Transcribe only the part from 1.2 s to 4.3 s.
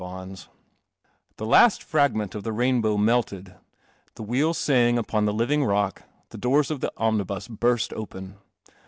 The last fragment of the rainbow melted, the